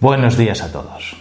Buenos 0.00 0.36
días 0.36 0.62
a 0.62 0.70
todos. 0.70 1.16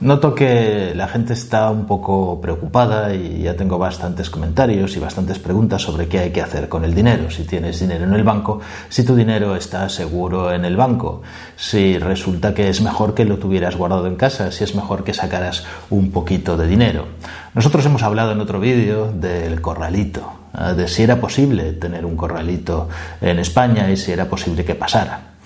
Noto 0.00 0.34
que 0.34 0.92
la 0.94 1.08
gente 1.08 1.32
está 1.32 1.70
un 1.70 1.86
poco 1.86 2.38
preocupada 2.38 3.14
y 3.14 3.44
ya 3.44 3.56
tengo 3.56 3.78
bastantes 3.78 4.28
comentarios 4.28 4.94
y 4.94 5.00
bastantes 5.00 5.38
preguntas 5.38 5.80
sobre 5.80 6.06
qué 6.06 6.18
hay 6.18 6.30
que 6.30 6.42
hacer 6.42 6.68
con 6.68 6.84
el 6.84 6.94
dinero. 6.94 7.30
Si 7.30 7.44
tienes 7.44 7.80
dinero 7.80 8.04
en 8.04 8.12
el 8.12 8.24
banco, 8.24 8.60
si 8.90 9.04
tu 9.04 9.16
dinero 9.16 9.56
está 9.56 9.88
seguro 9.88 10.52
en 10.52 10.66
el 10.66 10.76
banco, 10.76 11.22
si 11.56 11.98
resulta 11.98 12.52
que 12.52 12.68
es 12.68 12.82
mejor 12.82 13.14
que 13.14 13.24
lo 13.24 13.38
tuvieras 13.38 13.74
guardado 13.74 14.06
en 14.06 14.16
casa, 14.16 14.52
si 14.52 14.64
es 14.64 14.74
mejor 14.74 15.02
que 15.02 15.14
sacaras 15.14 15.64
un 15.88 16.10
poquito 16.10 16.58
de 16.58 16.66
dinero. 16.66 17.06
Nosotros 17.54 17.86
hemos 17.86 18.02
hablado 18.02 18.32
en 18.32 18.40
otro 18.42 18.60
vídeo 18.60 19.10
del 19.10 19.62
corralito, 19.62 20.30
¿eh? 20.60 20.74
de 20.74 20.88
si 20.88 21.04
era 21.04 21.22
posible 21.22 21.72
tener 21.72 22.04
un 22.04 22.16
corralito 22.16 22.90
en 23.22 23.38
España 23.38 23.90
y 23.90 23.96
si 23.96 24.12
era 24.12 24.26
posible 24.26 24.62
que 24.62 24.74
pasara. 24.74 25.37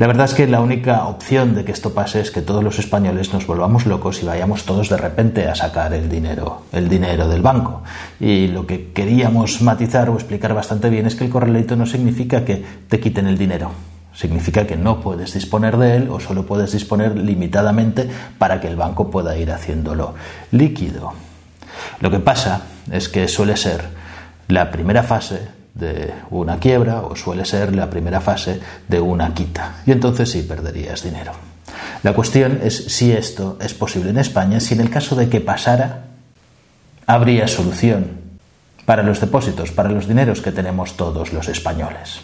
La 0.00 0.06
verdad 0.06 0.24
es 0.24 0.32
que 0.32 0.46
la 0.46 0.62
única 0.62 1.06
opción 1.08 1.54
de 1.54 1.62
que 1.62 1.72
esto 1.72 1.92
pase 1.92 2.22
es 2.22 2.30
que 2.30 2.40
todos 2.40 2.64
los 2.64 2.78
españoles 2.78 3.34
nos 3.34 3.46
volvamos 3.46 3.84
locos 3.84 4.22
y 4.22 4.24
vayamos 4.24 4.64
todos 4.64 4.88
de 4.88 4.96
repente 4.96 5.46
a 5.46 5.54
sacar 5.54 5.92
el 5.92 6.08
dinero, 6.08 6.62
el 6.72 6.88
dinero 6.88 7.28
del 7.28 7.42
banco. 7.42 7.82
Y 8.18 8.46
lo 8.46 8.66
que 8.66 8.92
queríamos 8.92 9.60
matizar 9.60 10.08
o 10.08 10.14
explicar 10.14 10.54
bastante 10.54 10.88
bien 10.88 11.04
es 11.04 11.16
que 11.16 11.24
el 11.24 11.30
corralito 11.30 11.76
no 11.76 11.84
significa 11.84 12.46
que 12.46 12.64
te 12.88 12.98
quiten 12.98 13.26
el 13.26 13.36
dinero. 13.36 13.72
Significa 14.14 14.66
que 14.66 14.78
no 14.78 15.02
puedes 15.02 15.34
disponer 15.34 15.76
de 15.76 15.96
él 15.96 16.08
o 16.08 16.18
solo 16.18 16.46
puedes 16.46 16.72
disponer 16.72 17.14
limitadamente 17.18 18.08
para 18.38 18.58
que 18.58 18.68
el 18.68 18.76
banco 18.76 19.10
pueda 19.10 19.36
ir 19.36 19.52
haciéndolo 19.52 20.14
líquido. 20.50 21.12
Lo 22.00 22.10
que 22.10 22.20
pasa 22.20 22.62
es 22.90 23.10
que 23.10 23.28
suele 23.28 23.58
ser 23.58 23.84
la 24.48 24.70
primera 24.70 25.02
fase 25.02 25.59
de 25.80 26.12
una 26.30 26.58
quiebra 26.58 27.00
o 27.00 27.16
suele 27.16 27.44
ser 27.44 27.74
la 27.74 27.90
primera 27.90 28.20
fase 28.20 28.60
de 28.86 29.00
una 29.00 29.34
quita. 29.34 29.82
Y 29.86 29.92
entonces 29.92 30.30
sí 30.30 30.42
perderías 30.42 31.02
dinero. 31.02 31.32
La 32.02 32.12
cuestión 32.12 32.60
es 32.62 32.76
si 32.76 33.12
esto 33.12 33.58
es 33.60 33.74
posible 33.74 34.10
en 34.10 34.18
España, 34.18 34.60
si 34.60 34.74
en 34.74 34.80
el 34.80 34.90
caso 34.90 35.16
de 35.16 35.28
que 35.28 35.40
pasara, 35.40 36.04
habría 37.06 37.48
solución 37.48 38.20
para 38.84 39.02
los 39.02 39.20
depósitos, 39.20 39.72
para 39.72 39.90
los 39.90 40.06
dineros 40.06 40.40
que 40.40 40.52
tenemos 40.52 40.96
todos 40.96 41.32
los 41.32 41.48
españoles. 41.48 42.20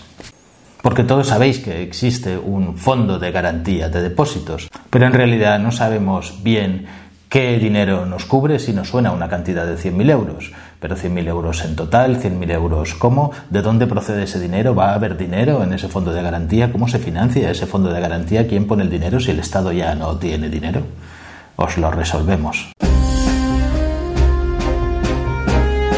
Porque 0.82 1.04
todos 1.04 1.28
sabéis 1.28 1.58
que 1.58 1.82
existe 1.82 2.38
un 2.38 2.78
fondo 2.78 3.18
de 3.18 3.32
garantía 3.32 3.88
de 3.88 4.02
depósitos, 4.02 4.68
pero 4.90 5.06
en 5.06 5.12
realidad 5.12 5.58
no 5.58 5.72
sabemos 5.72 6.42
bien 6.42 6.86
qué 7.28 7.58
dinero 7.58 8.06
nos 8.06 8.24
cubre 8.24 8.58
si 8.58 8.72
nos 8.72 8.88
suena 8.88 9.12
una 9.12 9.28
cantidad 9.28 9.66
de 9.66 9.76
100.000 9.76 10.10
euros. 10.10 10.52
Pero 10.80 10.96
100.000 10.96 11.28
euros 11.28 11.64
en 11.64 11.76
total, 11.76 12.20
100.000 12.20 12.50
euros 12.52 12.94
cómo, 12.94 13.32
de 13.50 13.62
dónde 13.62 13.86
procede 13.86 14.24
ese 14.24 14.40
dinero, 14.40 14.74
va 14.74 14.90
a 14.90 14.94
haber 14.94 15.16
dinero 15.16 15.62
en 15.62 15.72
ese 15.72 15.88
fondo 15.88 16.12
de 16.12 16.22
garantía, 16.22 16.72
cómo 16.72 16.88
se 16.88 16.98
financia 16.98 17.50
ese 17.50 17.66
fondo 17.66 17.92
de 17.92 18.00
garantía, 18.00 18.46
quién 18.46 18.66
pone 18.66 18.82
el 18.82 18.90
dinero 18.90 19.20
si 19.20 19.30
el 19.30 19.38
Estado 19.38 19.72
ya 19.72 19.94
no 19.94 20.16
tiene 20.16 20.48
dinero. 20.48 20.82
Os 21.56 21.78
lo 21.78 21.90
resolvemos. 21.90 22.72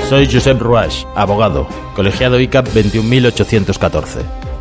Soy 0.09 0.27
Josep 0.27 0.59
Ruach, 0.59 1.05
abogado, 1.15 1.67
colegiado 1.95 2.41
ICAP 2.41 2.69
21814. 2.69 4.21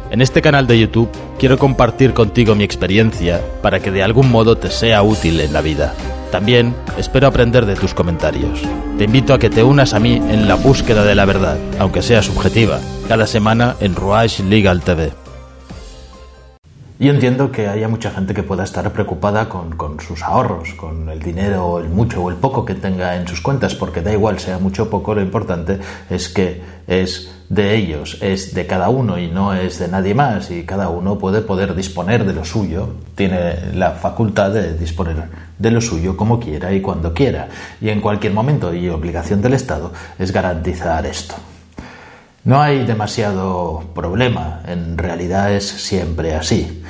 En 0.10 0.22
este 0.22 0.42
canal 0.42 0.68
de 0.68 0.80
YouTube 0.80 1.10
quiero 1.38 1.58
compartir 1.58 2.14
contigo 2.14 2.56
mi 2.56 2.64
experiencia 2.64 3.42
para 3.62 3.80
que 3.80 3.92
de 3.92 4.04
algún 4.04 4.30
modo 4.30 4.58
te 4.58 4.70
sea 4.70 5.04
útil 5.04 5.40
en 5.40 5.54
la 5.54 5.62
vida. 5.62 5.94
También 6.32 6.76
espero 6.98 7.28
aprender 7.28 7.66
de 7.66 7.76
tus 7.76 7.94
comentarios. 7.94 8.62
Te 8.98 9.06
invito 9.06 9.34
a 9.34 9.40
que 9.40 9.50
te 9.50 9.64
unas 9.64 9.94
a 9.94 10.00
mí 10.00 10.16
en 10.16 10.48
la 10.48 10.56
búsqueda 10.56 11.04
de 11.04 11.16
la 11.16 11.26
verdad, 11.26 11.58
aunque 11.80 12.02
sea 12.02 12.22
subjetiva, 12.22 12.80
cada 13.08 13.28
semana 13.28 13.76
en 13.80 13.96
Ruach 13.96 14.40
Legal 14.40 14.82
TV. 14.82 15.27
Yo 17.00 17.12
entiendo 17.12 17.52
que 17.52 17.68
haya 17.68 17.88
mucha 17.88 18.10
gente 18.10 18.34
que 18.34 18.42
pueda 18.42 18.64
estar 18.64 18.92
preocupada 18.92 19.48
con, 19.48 19.78
con, 19.78 20.00
sus 20.00 20.24
ahorros, 20.24 20.74
con 20.74 21.08
el 21.10 21.22
dinero, 21.22 21.78
el 21.80 21.90
mucho 21.90 22.24
o 22.24 22.32
el 22.32 22.38
poco 22.38 22.66
que 22.66 22.74
tenga 22.74 23.16
en 23.16 23.28
sus 23.28 23.40
cuentas, 23.40 23.76
porque 23.76 24.02
da 24.02 24.12
igual 24.12 24.40
sea 24.40 24.58
mucho 24.58 24.84
o 24.84 24.90
poco, 24.90 25.14
lo 25.14 25.22
importante 25.22 25.78
es 26.10 26.28
que 26.28 26.60
es 26.88 27.32
de 27.50 27.76
ellos, 27.76 28.18
es 28.22 28.56
de 28.56 28.66
cada 28.66 28.90
uno 28.90 29.20
y 29.20 29.28
no 29.28 29.54
es 29.54 29.78
de 29.78 29.88
nadie 29.88 30.16
más, 30.16 30.50
y 30.50 30.64
cada 30.64 30.90
uno 30.90 31.20
puede 31.20 31.42
poder 31.42 31.76
disponer 31.76 32.26
de 32.26 32.34
lo 32.34 32.44
suyo, 32.44 32.90
tiene 33.14 33.76
la 33.76 33.92
facultad 33.92 34.50
de 34.50 34.74
disponer 34.74 35.30
de 35.56 35.72
lo 35.72 35.82
suyo 35.82 36.18
como 36.18 36.40
quiera 36.40 36.74
y 36.74 36.82
cuando 36.82 37.14
quiera, 37.14 37.48
y 37.80 37.90
en 37.90 38.02
cualquier 38.02 38.34
momento, 38.34 38.74
y 38.74 38.90
obligación 38.90 39.40
del 39.40 39.54
Estado 39.54 39.94
es 40.18 40.32
garantizar 40.32 41.06
esto. 41.06 41.36
No 42.48 42.62
hay 42.62 42.86
demasiado 42.86 43.84
problema, 43.94 44.62
en 44.66 44.98
realidad 44.98 45.52
es 45.52 45.68
siempre 45.68 46.34
así. 46.34 46.82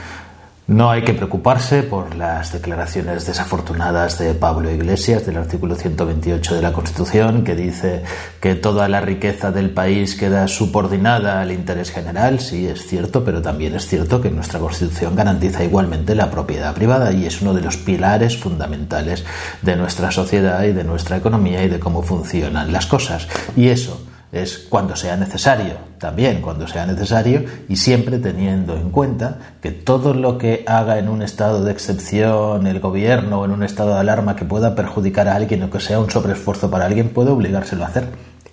No 0.68 0.92
hay 0.92 1.02
que 1.02 1.16
preocuparse 1.16 1.82
por 1.82 2.14
las 2.14 2.54
declaraciones 2.54 3.26
desafortunadas 3.26 4.20
de 4.20 4.36
Pablo 4.36 4.70
Iglesias 4.70 5.26
del 5.26 5.38
artículo 5.38 5.74
128 5.74 6.54
de 6.54 6.62
la 6.62 6.74
Constitución 6.74 7.44
que 7.44 7.56
dice 7.56 8.04
que 8.40 8.54
toda 8.54 8.88
la 8.88 9.02
riqueza 9.02 9.52
del 9.52 9.72
país 9.72 10.14
queda 10.14 10.48
subordinada 10.48 11.42
al 11.42 11.52
interés 11.52 11.90
general. 11.90 12.40
Sí, 12.40 12.68
es 12.68 12.86
cierto, 12.86 13.26
pero 13.26 13.42
también 13.42 13.74
es 13.74 13.88
cierto 13.88 14.22
que 14.22 14.30
nuestra 14.30 14.60
Constitución 14.60 15.16
garantiza 15.16 15.64
igualmente 15.64 16.14
la 16.14 16.30
propiedad 16.30 16.76
privada 16.76 17.12
y 17.12 17.26
es 17.26 17.42
uno 17.42 17.56
de 17.56 17.62
los 17.62 17.78
pilares 17.78 18.38
fundamentales 18.38 19.26
de 19.64 19.76
nuestra 19.76 20.12
sociedad 20.12 20.62
y 20.66 20.74
de 20.74 20.84
nuestra 20.84 21.18
economía 21.18 21.64
y 21.64 21.68
de 21.68 21.80
cómo 21.80 22.04
funcionan 22.04 22.72
las 22.72 22.86
cosas. 22.86 23.28
Y 23.56 23.70
eso 23.70 24.00
es 24.42 24.58
cuando 24.70 24.96
sea 24.96 25.16
necesario, 25.16 25.76
también 25.98 26.42
cuando 26.42 26.68
sea 26.68 26.86
necesario 26.86 27.44
y 27.68 27.76
siempre 27.76 28.20
teniendo 28.20 28.76
en 28.76 28.90
cuenta 28.90 29.38
que 29.62 29.72
todo 29.72 30.14
lo 30.14 30.38
que 30.38 30.64
haga 30.68 31.00
en 31.00 31.10
un 31.10 31.22
estado 31.22 31.64
de 31.64 31.72
excepción 31.72 32.68
el 32.68 32.80
gobierno 32.80 33.42
o 33.42 33.46
en 33.46 33.52
un 33.52 33.64
estado 33.64 33.94
de 33.94 34.00
alarma 34.00 34.36
que 34.36 34.46
pueda 34.46 34.76
perjudicar 34.76 35.28
a 35.28 35.36
alguien 35.36 35.64
o 35.64 35.70
que 35.70 35.80
sea 35.80 36.00
un 36.00 36.10
sobreesfuerzo 36.10 36.70
para 36.70 36.86
alguien 36.86 37.10
puede 37.10 37.32
obligárselo 37.32 37.84
a 37.84 37.88
hacer. 37.88 38.08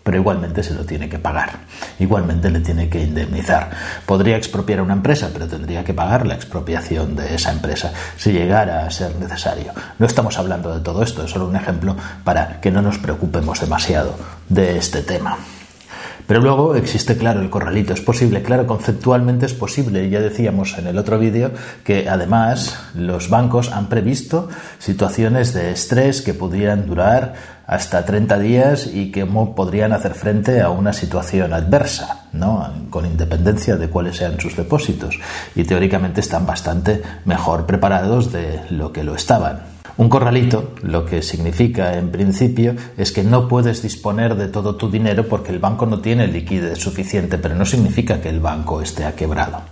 Pero 0.04 0.18
igualmente 0.18 0.62
se 0.62 0.74
lo 0.74 0.84
tiene 0.84 1.08
que 1.08 1.18
pagar, 1.18 1.60
igualmente 1.98 2.50
le 2.50 2.60
tiene 2.60 2.90
que 2.90 3.02
indemnizar. 3.02 3.70
Podría 4.04 4.36
expropiar 4.36 4.80
a 4.80 4.82
una 4.82 4.92
empresa, 4.92 5.30
pero 5.32 5.48
tendría 5.48 5.82
que 5.82 5.94
pagar 5.94 6.26
la 6.26 6.34
expropiación 6.34 7.16
de 7.16 7.34
esa 7.34 7.50
empresa 7.50 7.90
si 8.18 8.30
llegara 8.30 8.84
a 8.84 8.90
ser 8.90 9.16
necesario. 9.16 9.72
No 9.98 10.04
estamos 10.04 10.38
hablando 10.38 10.74
de 10.74 10.82
todo 10.82 11.02
esto, 11.02 11.24
es 11.24 11.30
solo 11.30 11.48
un 11.48 11.56
ejemplo 11.56 11.96
para 12.22 12.60
que 12.60 12.70
no 12.70 12.82
nos 12.82 12.98
preocupemos 12.98 13.62
demasiado 13.62 14.14
de 14.50 14.76
este 14.76 15.00
tema. 15.00 15.38
Pero 16.26 16.40
luego 16.40 16.74
existe, 16.74 17.18
claro, 17.18 17.40
el 17.40 17.50
corralito. 17.50 17.92
Es 17.92 18.00
posible, 18.00 18.42
claro, 18.42 18.66
conceptualmente 18.66 19.44
es 19.46 19.52
posible. 19.52 20.08
Ya 20.08 20.20
decíamos 20.20 20.78
en 20.78 20.86
el 20.86 20.96
otro 20.96 21.18
vídeo 21.18 21.50
que 21.84 22.08
además 22.08 22.78
los 22.94 23.28
bancos 23.28 23.70
han 23.70 23.88
previsto 23.88 24.48
situaciones 24.78 25.52
de 25.52 25.72
estrés 25.72 26.22
que 26.22 26.32
podrían 26.32 26.86
durar 26.86 27.34
hasta 27.66 28.04
30 28.04 28.38
días 28.38 28.86
y 28.86 29.10
que 29.10 29.26
podrían 29.26 29.92
hacer 29.92 30.14
frente 30.14 30.60
a 30.60 30.70
una 30.70 30.92
situación 30.92 31.52
adversa, 31.52 32.26
¿no? 32.32 32.72
con 32.90 33.06
independencia 33.06 33.76
de 33.76 33.88
cuáles 33.88 34.16
sean 34.16 34.40
sus 34.40 34.56
depósitos. 34.56 35.18
Y 35.54 35.64
teóricamente 35.64 36.20
están 36.20 36.46
bastante 36.46 37.02
mejor 37.24 37.66
preparados 37.66 38.32
de 38.32 38.60
lo 38.70 38.92
que 38.92 39.04
lo 39.04 39.14
estaban. 39.14 39.73
Un 39.96 40.08
corralito 40.08 40.72
lo 40.82 41.04
que 41.06 41.22
significa 41.22 41.96
en 41.96 42.10
principio 42.10 42.74
es 42.96 43.12
que 43.12 43.22
no 43.22 43.46
puedes 43.46 43.80
disponer 43.80 44.34
de 44.34 44.48
todo 44.48 44.74
tu 44.74 44.90
dinero 44.90 45.28
porque 45.28 45.52
el 45.52 45.60
banco 45.60 45.86
no 45.86 46.00
tiene 46.00 46.26
liquidez 46.26 46.78
suficiente, 46.78 47.38
pero 47.38 47.54
no 47.54 47.64
significa 47.64 48.20
que 48.20 48.28
el 48.28 48.40
banco 48.40 48.82
esté 48.82 49.04
quebrado. 49.14 49.62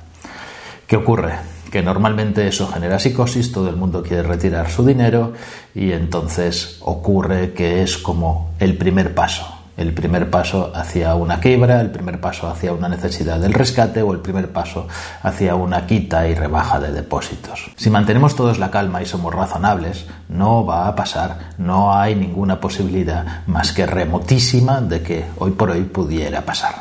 ¿Qué 0.86 0.96
ocurre? 0.96 1.34
Que 1.72 1.82
normalmente 1.82 2.46
eso 2.46 2.68
genera 2.68 3.00
psicosis, 3.00 3.50
todo 3.50 3.68
el 3.68 3.76
mundo 3.76 4.02
quiere 4.02 4.22
retirar 4.22 4.70
su 4.70 4.84
dinero 4.84 5.32
y 5.74 5.90
entonces 5.90 6.78
ocurre 6.82 7.52
que 7.52 7.82
es 7.82 7.98
como 7.98 8.52
el 8.60 8.76
primer 8.76 9.14
paso 9.14 9.61
el 9.76 9.94
primer 9.94 10.30
paso 10.30 10.72
hacia 10.74 11.14
una 11.14 11.40
quiebra, 11.40 11.80
el 11.80 11.90
primer 11.90 12.20
paso 12.20 12.48
hacia 12.48 12.72
una 12.72 12.88
necesidad 12.88 13.40
del 13.40 13.54
rescate 13.54 14.02
o 14.02 14.12
el 14.12 14.20
primer 14.20 14.50
paso 14.52 14.86
hacia 15.22 15.54
una 15.54 15.86
quita 15.86 16.28
y 16.28 16.34
rebaja 16.34 16.78
de 16.80 16.92
depósitos. 16.92 17.70
Si 17.76 17.90
mantenemos 17.90 18.36
todos 18.36 18.58
la 18.58 18.70
calma 18.70 19.02
y 19.02 19.06
somos 19.06 19.34
razonables, 19.34 20.06
no 20.28 20.64
va 20.64 20.88
a 20.88 20.94
pasar, 20.94 21.52
no 21.58 21.94
hay 21.94 22.14
ninguna 22.14 22.60
posibilidad 22.60 23.46
más 23.46 23.72
que 23.72 23.86
remotísima 23.86 24.80
de 24.80 25.02
que 25.02 25.24
hoy 25.38 25.52
por 25.52 25.70
hoy 25.70 25.82
pudiera 25.82 26.42
pasar. 26.42 26.74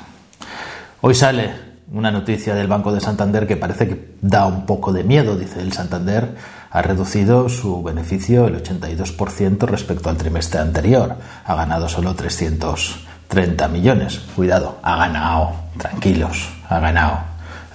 Hoy 1.01 1.15
sale 1.15 1.70
una 1.93 2.11
noticia 2.11 2.55
del 2.55 2.67
Banco 2.67 2.93
de 2.93 3.01
Santander 3.01 3.45
que 3.45 3.57
parece 3.57 3.87
que 3.87 4.15
da 4.21 4.45
un 4.45 4.65
poco 4.65 4.93
de 4.93 5.03
miedo, 5.03 5.37
dice 5.37 5.61
el 5.61 5.73
Santander 5.73 6.35
ha 6.71 6.81
reducido 6.81 7.49
su 7.49 7.83
beneficio 7.83 8.47
el 8.47 8.63
82% 8.63 9.65
respecto 9.67 10.09
al 10.09 10.15
trimestre 10.15 10.61
anterior. 10.61 11.17
Ha 11.43 11.55
ganado 11.55 11.89
solo 11.89 12.15
330 12.15 13.67
millones. 13.67 14.19
Cuidado, 14.37 14.77
ha 14.81 14.95
ganado. 14.95 15.51
Tranquilos, 15.77 16.47
ha 16.69 16.79
ganado. 16.79 17.19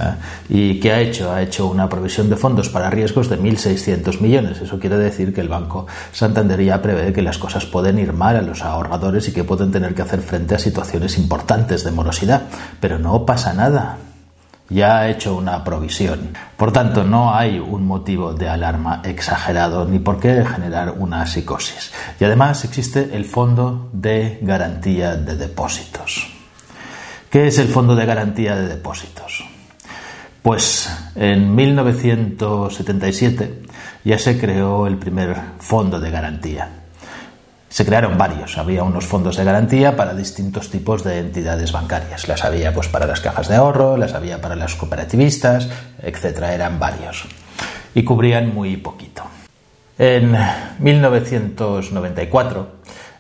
¿eh? 0.01 0.15
¿Y 0.49 0.81
qué 0.81 0.93
ha 0.93 1.01
hecho? 1.01 1.31
Ha 1.31 1.43
hecho 1.43 1.67
una 1.67 1.91
provisión 1.91 2.31
de 2.31 2.37
fondos 2.37 2.71
para 2.71 2.89
riesgos 2.89 3.29
de 3.29 3.39
1.600 3.39 4.19
millones. 4.23 4.63
Eso 4.63 4.81
quiere 4.81 4.97
decir 4.97 5.35
que 5.35 5.43
el 5.43 5.51
Banco 5.51 5.87
Santander 6.13 6.65
ya 6.65 6.81
prevé 6.81 7.13
que 7.13 7.21
las 7.21 7.37
cosas 7.37 7.67
pueden 7.67 7.99
ir 7.99 8.15
mal 8.15 8.37
a 8.37 8.43
los 8.43 8.63
ahorradores 8.63 9.29
y 9.29 9.33
que 9.33 9.45
pueden 9.45 9.71
tener 9.71 9.95
que 9.95 10.01
hacer 10.01 10.23
frente 10.23 10.55
a 10.55 10.59
situaciones 10.59 11.19
importantes 11.19 11.85
de 11.85 11.91
morosidad. 11.91 12.45
Pero 12.81 12.99
no 12.99 13.27
pasa 13.27 13.53
nada 13.53 13.99
ya 14.69 14.99
ha 14.99 15.09
hecho 15.09 15.37
una 15.37 15.63
provisión. 15.65 16.37
Por 16.57 16.73
tanto, 16.73 17.05
no 17.05 17.35
hay 17.35 17.59
un 17.59 17.87
motivo 17.87 18.33
de 18.33 18.49
alarma 18.49 19.03
exagerado 19.05 19.85
ni 19.85 19.99
por 19.99 20.19
qué 20.19 20.45
generar 20.45 20.95
una 20.99 21.27
psicosis. 21.27 21.93
Y 22.19 22.25
además 22.25 22.65
existe 22.65 23.11
el 23.13 23.25
Fondo 23.25 23.91
de 23.93 24.39
Garantía 24.43 25.17
de 25.17 25.37
Depósitos. 25.37 26.29
¿Qué 27.31 27.49
es 27.49 27.59
el 27.59 27.69
Fondo 27.69 27.95
de 27.95 28.07
Garantía 28.07 28.57
de 28.57 28.69
Depósitos? 28.69 29.45
Pues 30.43 30.89
en 31.17 31.55
1977 31.55 33.63
ya 34.05 34.19
se 34.19 34.39
creó 34.39 34.87
el 34.87 34.97
primer 34.97 35.37
fondo 35.59 35.99
de 35.99 36.11
garantía. 36.11 36.86
Se 37.77 37.85
crearon 37.85 38.17
varios, 38.17 38.57
había 38.57 38.85
unos 38.85 39.05
fondos 39.05 39.37
de 39.37 39.45
garantía 39.45 39.97
para 39.97 40.15
distintos 40.15 40.71
tipos 40.71 41.05
de 41.05 41.19
entidades 41.19 41.73
bancarias. 41.73 42.27
Las 42.27 42.43
había 42.43 42.73
pues 42.73 42.89
para 42.89 43.07
las 43.07 43.21
cajas 43.21 43.49
de 43.49 43.57
ahorro, 43.57 43.99
las 43.99 44.15
había 44.15 44.41
para 44.41 44.57
las 44.57 44.77
cooperativistas, 44.77 45.69
etcétera, 46.01 46.55
eran 46.55 46.81
varios 46.81 47.27
y 47.95 48.03
cubrían 48.03 48.55
muy 48.55 48.79
poquito. 48.79 49.25
En 49.99 50.35
1994 50.79 52.69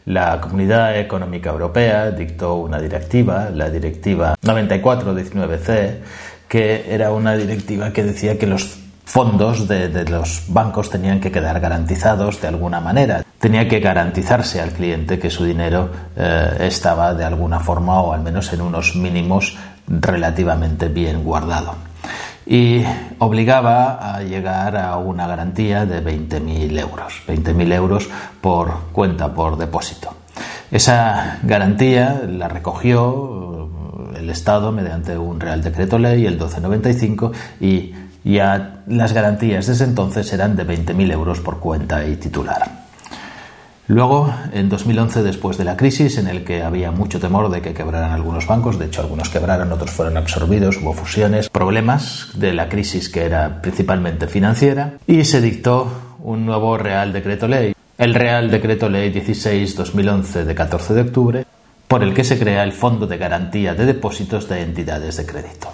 la 0.06 0.41
Comunidad 0.41 0.99
Económica 0.99 1.50
Europea 1.50 2.11
dictó 2.11 2.55
una 2.55 2.81
directiva, 2.81 3.50
la 3.53 3.69
Directiva 3.69 4.37
9419C, 4.41 5.99
que 6.49 6.94
era 6.94 7.12
una 7.12 7.37
directiva 7.37 7.93
que 7.93 8.05
decía 8.05 8.38
que 8.38 8.47
los 8.47 8.86
fondos 9.06 9.69
de, 9.69 10.05
los 10.05 10.43
bancos 10.49 10.91
tenían 10.91 11.20
que 11.20 11.31
quedar 11.31 11.61
garantizados 11.61 12.41
de 12.43 12.49
alguna 12.49 12.81
manera. 12.81 13.25
Tenía 13.38 13.69
que 13.69 13.79
garantizarse 13.79 14.61
al 14.61 14.73
cliente 14.73 15.19
que 15.19 15.31
su 15.31 15.44
dinero 15.44 15.88
eh, 16.17 16.56
estaba 16.61 17.14
de 17.14 17.25
alguna 17.25 17.61
forma 17.61 18.00
o 18.00 18.12
al 18.12 18.20
menos 18.20 18.53
en 18.53 18.61
unos 18.61 18.97
mínimos 18.97 19.56
relativamente 19.87 20.88
bien 20.88 21.23
guardado. 21.23 21.76
Y 22.44 22.82
obligaba 23.19 24.14
a 24.14 24.23
llegar 24.23 24.76
a 24.76 24.97
una 24.97 25.26
garantía 25.26 25.87
de 25.87 26.05
20.000 26.05 26.79
euros, 26.79 27.23
20.000 27.29 27.73
euros 27.73 28.08
por 28.41 28.88
cuenta, 28.93 29.32
por 29.32 29.56
depósito. 29.56 30.14
Esa 30.70 31.38
garantía 31.44 32.23
la 32.29 32.49
recogió 32.49 33.70
el 34.17 34.31
Estado 34.31 34.73
mediante 34.73 35.17
un 35.17 35.38
Real 35.41 35.62
Decreto 35.62 35.99
Ley, 35.99 36.26
el 36.26 36.35
1295, 36.35 37.32
y 37.61 37.94
ya 38.34 38.82
las 38.87 39.12
garantías 39.12 39.67
desde 39.67 39.84
entonces 39.84 40.32
eran 40.32 40.56
de 40.56 40.67
20.000 40.67 41.12
euros 41.12 41.40
por 41.40 41.61
cuenta 41.61 42.06
y 42.06 42.17
titular. 42.17 42.87
Luego, 43.88 44.34
en 44.52 44.69
2011, 44.69 45.23
después 45.23 45.58
de 45.58 45.64
la 45.64 45.76
crisis, 45.76 46.19
en 46.19 46.26
el 46.26 46.43
que 46.43 46.64
había 46.64 46.90
mucho 46.90 47.20
temor 47.20 47.49
de 47.50 47.62
que 47.62 47.73
quebraran 47.73 48.11
algunos 48.11 48.44
bancos, 48.49 48.81
de 48.81 48.87
hecho 48.87 49.00
algunos 49.00 49.28
quebraron, 49.28 49.70
otros 49.70 49.93
fueron 49.93 50.17
absorbidos, 50.17 50.78
hubo 50.78 50.93
fusiones, 50.93 51.49
problemas 51.49 52.31
de 52.34 52.52
la 52.52 52.69
crisis 52.69 53.08
que 53.08 53.25
era 53.25 53.62
principalmente 53.62 54.26
financiera, 54.26 54.94
y 55.06 55.22
se 55.25 55.40
dictó 55.40 55.88
un 56.19 56.44
nuevo 56.44 56.76
Real 56.76 57.12
Decreto 57.12 57.46
Ley, 57.46 57.75
el 57.96 58.14
Real 58.14 58.50
Decreto 58.50 58.88
Ley 58.88 59.12
16-2011 59.12 60.43
de 60.43 60.55
14 60.56 60.94
de 60.94 61.00
octubre, 61.02 61.44
por 61.87 62.02
el 62.02 62.12
que 62.12 62.25
se 62.25 62.40
crea 62.40 62.64
el 62.64 62.72
Fondo 62.72 63.06
de 63.06 63.19
Garantía 63.19 63.75
de 63.75 63.87
Depósitos 63.87 64.49
de 64.49 64.62
Entidades 64.62 65.17
de 65.17 65.26
Crédito. 65.26 65.69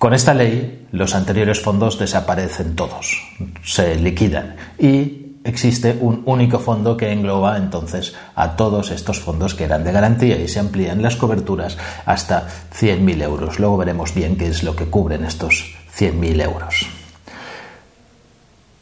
Con 0.00 0.14
esta 0.14 0.32
ley, 0.32 0.86
los 0.92 1.14
anteriores 1.14 1.60
fondos 1.60 1.98
desaparecen 1.98 2.74
todos, 2.74 3.20
se 3.62 3.96
liquidan 3.96 4.56
y 4.78 5.36
existe 5.44 5.94
un 6.00 6.22
único 6.24 6.58
fondo 6.58 6.96
que 6.96 7.12
engloba 7.12 7.58
entonces 7.58 8.14
a 8.34 8.56
todos 8.56 8.92
estos 8.92 9.20
fondos 9.20 9.54
que 9.54 9.64
eran 9.64 9.84
de 9.84 9.92
garantía 9.92 10.40
y 10.40 10.48
se 10.48 10.58
amplían 10.58 11.02
las 11.02 11.16
coberturas 11.16 11.76
hasta 12.06 12.48
100.000 12.80 13.22
euros. 13.22 13.58
Luego 13.58 13.76
veremos 13.76 14.14
bien 14.14 14.38
qué 14.38 14.46
es 14.46 14.62
lo 14.62 14.74
que 14.74 14.86
cubren 14.86 15.22
estos 15.22 15.76
100.000 15.94 16.44
euros. 16.44 16.86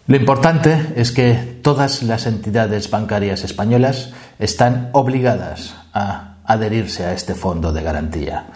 Lo 0.06 0.16
importante 0.16 0.92
es 0.94 1.10
que 1.10 1.34
todas 1.62 2.04
las 2.04 2.26
entidades 2.26 2.92
bancarias 2.92 3.42
españolas 3.42 4.12
están 4.38 4.90
obligadas 4.92 5.74
a 5.92 6.36
adherirse 6.44 7.06
a 7.06 7.12
este 7.12 7.34
fondo 7.34 7.72
de 7.72 7.82
garantía. 7.82 8.46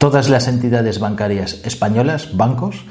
Todas 0.00 0.30
las 0.30 0.48
entidades 0.48 0.98
bancarias 0.98 1.60
españolas, 1.62 2.34
bancos, 2.34 2.86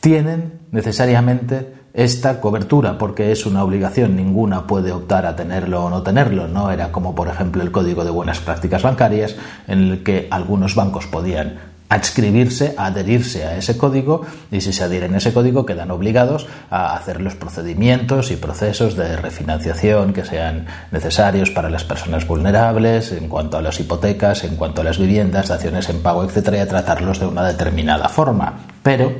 tienen 0.00 0.54
necesariamente 0.70 1.74
esta 1.92 2.40
cobertura 2.40 2.96
porque 2.96 3.30
es 3.30 3.44
una 3.44 3.62
obligación, 3.62 4.16
ninguna 4.16 4.66
puede 4.66 4.90
optar 4.90 5.26
a 5.26 5.36
tenerlo 5.36 5.84
o 5.84 5.90
no 5.90 6.02
tenerlo, 6.02 6.48
no 6.48 6.70
era 6.70 6.92
como 6.92 7.14
por 7.14 7.28
ejemplo 7.28 7.62
el 7.62 7.72
Código 7.72 8.06
de 8.06 8.10
Buenas 8.10 8.40
Prácticas 8.40 8.82
Bancarias 8.82 9.36
en 9.68 9.80
el 9.80 10.02
que 10.02 10.28
algunos 10.30 10.74
bancos 10.74 11.06
podían 11.06 11.58
adscribirse, 11.88 12.74
adherirse 12.76 13.44
a 13.44 13.56
ese 13.56 13.76
código 13.76 14.22
y 14.50 14.60
si 14.60 14.72
se 14.72 14.84
adhieren 14.84 15.14
a 15.14 15.18
ese 15.18 15.32
código 15.32 15.64
quedan 15.64 15.90
obligados 15.90 16.46
a 16.70 16.94
hacer 16.94 17.20
los 17.20 17.36
procedimientos 17.36 18.30
y 18.30 18.36
procesos 18.36 18.96
de 18.96 19.16
refinanciación 19.16 20.12
que 20.12 20.24
sean 20.24 20.66
necesarios 20.90 21.50
para 21.50 21.70
las 21.70 21.84
personas 21.84 22.26
vulnerables 22.26 23.12
en 23.12 23.28
cuanto 23.28 23.56
a 23.56 23.62
las 23.62 23.78
hipotecas, 23.78 24.44
en 24.44 24.56
cuanto 24.56 24.80
a 24.80 24.84
las 24.84 24.98
viviendas, 24.98 25.48
daciones 25.48 25.88
en 25.88 26.02
pago, 26.02 26.24
etcétera, 26.24 26.58
y 26.58 26.60
a 26.60 26.68
tratarlos 26.68 27.20
de 27.20 27.26
una 27.26 27.44
determinada 27.44 28.08
forma. 28.08 28.54
Pero 28.82 29.12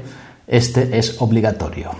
este 0.46 0.98
es 0.98 1.20
obligatorio. 1.20 1.92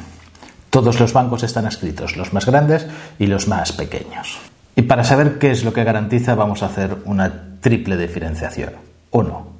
Todos 0.71 1.01
los 1.01 1.13
bancos 1.13 1.43
están 1.43 1.67
escritos, 1.67 2.17
los 2.17 2.33
más 2.33 2.45
grandes 2.45 2.87
y 3.19 3.27
los 3.27 3.49
más 3.49 3.73
pequeños. 3.73 4.39
Y 4.75 4.83
para 4.83 5.05
saber 5.05 5.39
qué 5.39 5.51
es 5.51 5.65
lo 5.65 5.73
que 5.73 5.85
garantiza 5.85 6.35
vamos 6.35 6.63
a 6.63 6.67
hacer 6.67 6.99
una 7.07 7.59
triple 7.61 7.97
diferenciación. 7.97 8.75
Uno, 9.11 9.56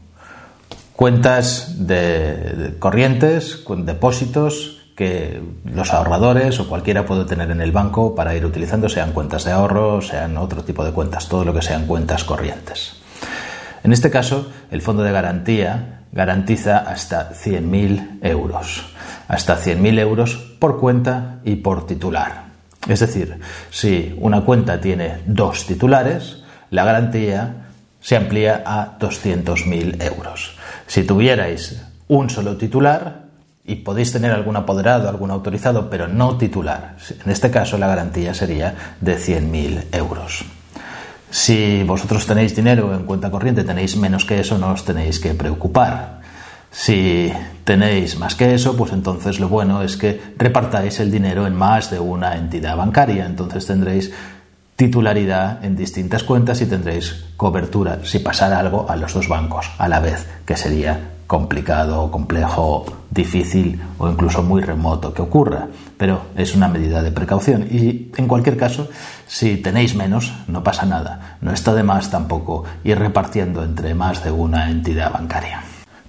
cuentas 0.97 1.87
de, 1.87 2.75
corrientes, 2.79 3.57
con 3.57 3.85
depósitos 3.85 4.83
que 4.97 5.43
los 5.65 5.93
ahorradores 5.93 6.59
o 6.59 6.69
cualquiera 6.69 7.05
puede 7.05 7.27
tener 7.27 7.51
en 7.51 7.61
el 7.61 7.71
banco 7.71 8.15
para 8.15 8.35
ir 8.35 8.47
utilizando, 8.47 8.89
sean 8.89 9.13
cuentas 9.13 9.45
de 9.45 9.53
ahorro, 9.53 10.01
sean 10.01 10.39
otro 10.39 10.65
tipo 10.65 10.85
de 10.85 10.93
cuentas, 10.93 11.29
todo 11.29 11.45
lo 11.45 11.53
que 11.53 11.61
sean 11.61 11.87
cuentas 11.87 12.25
corrientes. 12.25 12.95
En 13.85 13.93
este 13.93 14.11
caso, 14.11 14.51
el 14.71 14.81
fondo 14.81 15.03
de 15.03 15.13
garantía 15.13 16.01
garantiza 16.13 16.79
hasta 16.79 17.31
100.000 17.31 18.21
euros, 18.23 18.87
hasta 19.29 19.59
100.000 19.59 19.99
euros 19.99 20.37
por 20.59 20.81
cuenta 20.81 21.41
y 21.45 21.57
por 21.57 21.87
titular. 21.87 22.47
Es 22.89 23.01
decir, 23.01 23.39
si 23.71 24.17
una 24.19 24.41
cuenta 24.41 24.81
tiene 24.81 25.19
dos 25.27 25.67
titulares, 25.67 26.43
la 26.71 26.85
garantía 26.85 27.67
se 28.01 28.17
amplía 28.17 28.63
a 28.65 28.99
200.000 28.99 30.03
euros. 30.03 30.57
Si 30.87 31.05
tuvierais 31.05 31.83
un 32.09 32.31
solo 32.31 32.57
titular 32.57 33.27
y 33.65 33.77
podéis 33.77 34.13
tener 34.13 34.31
algún 34.31 34.57
apoderado, 34.57 35.09
algún 35.09 35.31
autorizado, 35.31 35.91
pero 35.91 36.07
no 36.07 36.39
titular, 36.39 36.97
en 37.25 37.31
este 37.31 37.51
caso 37.51 37.79
la 37.79 37.89
garantía 37.89 38.33
sería 38.33 38.95
de 39.01 39.19
100.000 39.19 39.87
euros. 39.93 40.45
Si 41.31 41.83
vosotros 41.83 42.25
tenéis 42.25 42.55
dinero 42.55 42.95
en 42.95 43.05
cuenta 43.05 43.31
corriente, 43.31 43.65
tenéis 43.65 43.97
menos 43.97 44.25
que 44.25 44.39
eso, 44.41 44.59
no 44.59 44.71
os 44.71 44.85
tenéis 44.85 45.19
que 45.19 45.35
preocupar. 45.35 46.21
Si 46.71 47.33
tenéis 47.65 48.19
más 48.19 48.35
que 48.35 48.55
eso, 48.55 48.77
pues 48.77 48.93
entonces 48.93 49.41
lo 49.41 49.49
bueno 49.49 49.83
es 49.83 49.97
que 49.97 50.21
repartáis 50.39 51.01
el 51.01 51.11
dinero 51.11 51.47
en 51.47 51.55
más 51.55 51.91
de 51.91 51.99
una 51.99 52.37
entidad 52.37 52.77
bancaria. 52.77 53.27
Entonces 53.27 53.67
tendréis 53.67 54.13
titularidad 54.77 55.65
en 55.65 55.75
distintas 55.75 56.23
cuentas 56.23 56.61
y 56.61 56.67
tendréis 56.67 57.25
cobertura 57.37 58.01
si 58.05 58.19
pasara 58.19 58.61
algo 58.61 58.89
a 58.89 58.97
los 58.97 59.15
dos 59.15 59.29
bancos 59.29 59.71
a 59.79 59.89
la 59.89 60.01
vez, 60.01 60.27
que 60.45 60.57
sería 60.57 61.13
complicado, 61.27 62.11
complejo, 62.11 62.85
difícil 63.11 63.81
o 63.99 64.09
incluso 64.09 64.43
muy 64.43 64.63
remoto 64.63 65.13
que 65.13 65.23
ocurra. 65.23 65.67
Pero 65.97 66.27
es 66.37 66.55
una 66.55 66.69
medida 66.69 67.03
de 67.03 67.11
precaución 67.11 67.67
y 67.71 68.13
en 68.17 68.29
cualquier 68.29 68.57
caso, 68.57 68.89
si 69.27 69.57
tenéis 69.57 69.97
menos, 69.97 70.33
no 70.47 70.63
pasa 70.63 70.87
nada. 70.87 71.39
No 71.41 71.53
está 71.53 71.75
de 71.75 71.83
más 71.83 72.11
tampoco 72.11 72.65
ir 72.85 72.99
repartiendo 72.99 73.65
entre 73.65 73.95
más 73.95 74.23
de 74.23 74.31
una 74.31 74.71
entidad 74.71 75.13
bancaria. 75.13 75.66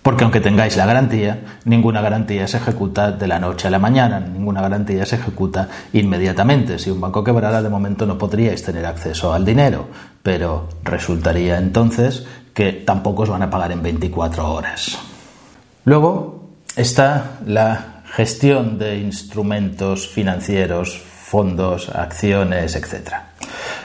Porque 0.07 0.23
aunque 0.23 0.39
tengáis 0.39 0.77
la 0.77 0.85
garantía, 0.85 1.59
ninguna 1.65 1.99
garantía 1.99 2.47
se 2.47 2.55
ejecuta 2.55 3.11
de 3.11 3.27
la 3.27 3.39
noche 3.39 3.67
a 3.67 3.69
la 3.69 3.77
mañana, 3.77 4.21
ninguna 4.21 4.61
garantía 4.61 5.05
se 5.05 5.17
ejecuta 5.17 5.67
inmediatamente. 5.91 6.79
Si 6.79 6.89
un 6.89 7.01
banco 7.01 7.25
quebrara, 7.25 7.61
de 7.61 7.67
momento 7.67 8.05
no 8.05 8.17
podríais 8.17 8.63
tener 8.63 8.85
acceso 8.85 9.33
al 9.33 9.43
dinero, 9.43 9.89
pero 10.23 10.69
resultaría 10.81 11.57
entonces 11.57 12.25
que 12.53 12.71
tampoco 12.71 13.23
os 13.23 13.29
van 13.29 13.41
a 13.41 13.49
pagar 13.49 13.73
en 13.73 13.83
24 13.83 14.49
horas. 14.49 14.97
Luego 15.83 16.51
está 16.77 17.39
la 17.45 18.03
gestión 18.05 18.79
de 18.79 18.99
instrumentos 18.99 20.07
financieros, 20.07 20.97
fondos, 20.97 21.89
acciones, 21.89 22.77
etcétera. 22.77 23.31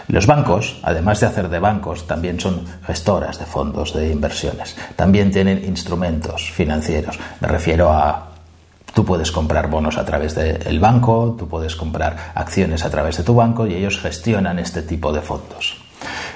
Los 0.09 0.27
bancos, 0.27 0.79
además 0.83 1.21
de 1.21 1.27
hacer 1.27 1.49
de 1.49 1.59
bancos, 1.59 2.07
también 2.07 2.41
son 2.41 2.65
gestoras 2.87 3.39
de 3.39 3.47
fondos 3.47 3.95
de 3.95 4.11
inversiones. 4.11 4.77
También 4.97 5.31
tienen 5.31 5.65
instrumentos 5.65 6.51
financieros. 6.51 7.19
Me 7.41 7.49
refiero 7.49 7.93
a 7.93 8.33
Tú 8.95 9.07
puedes 9.07 9.33
comprar 9.33 9.71
bonos 9.71 9.97
a 9.97 10.05
través 10.05 10.35
del 10.35 10.79
banco, 10.79 11.35
tú 11.39 11.49
puedes 11.49 11.77
comprar 11.77 12.33
acciones 12.35 12.85
a 12.85 12.91
través 12.91 13.17
de 13.17 13.23
tu 13.23 13.35
banco 13.35 13.67
y 13.67 13.75
ellos 13.75 13.99
gestionan 13.99 14.59
este 14.59 14.83
tipo 14.83 15.13
de 15.13 15.23
fondos. 15.23 15.79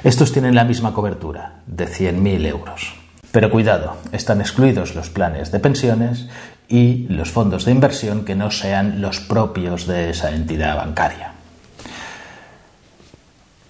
Estos 0.02 0.32
tienen 0.32 0.54
la 0.54 0.64
misma 0.64 0.94
cobertura, 0.94 1.60
de 1.66 1.86
100.000 1.86 2.46
euros. 2.46 2.94
Pero 3.30 3.50
cuidado, 3.50 3.96
están 4.12 4.40
excluidos 4.40 4.94
los 4.94 5.10
planes 5.10 5.52
de 5.52 5.60
pensiones 5.60 6.28
y 6.68 7.06
los 7.08 7.30
fondos 7.30 7.66
de 7.66 7.72
inversión 7.72 8.24
que 8.24 8.34
no 8.34 8.50
sean 8.50 9.02
los 9.02 9.20
propios 9.20 9.86
de 9.86 10.08
esa 10.10 10.30
entidad 10.30 10.76
bancaria. 10.76 11.25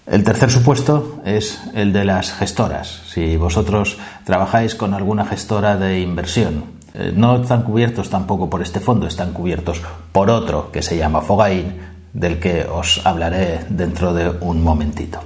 El 0.07 0.23
tercer 0.23 0.49
supuesto 0.49 1.19
es 1.25 1.61
el 1.73 1.91
de 1.91 2.05
las 2.05 2.31
gestoras. 2.31 3.01
Si 3.09 3.35
vosotros 3.35 3.97
trabajáis 4.23 4.73
con 4.73 4.93
alguna 4.93 5.25
gestora 5.25 5.75
de 5.75 5.99
inversión, 5.99 6.63
eh, 6.93 7.11
no 7.13 7.41
están 7.41 7.63
cubiertos 7.63 8.09
tampoco 8.09 8.49
por 8.49 8.61
este 8.61 8.79
fondo, 8.79 9.05
están 9.05 9.33
cubiertos 9.33 9.81
por 10.13 10.29
otro 10.29 10.71
que 10.71 10.81
se 10.81 10.95
llama 10.95 11.19
Fogain, 11.19 11.75
del 12.13 12.39
que 12.39 12.63
os 12.63 13.05
hablaré 13.05 13.65
dentro 13.67 14.13
de 14.13 14.29
un 14.29 14.63
momentito. 14.63 15.19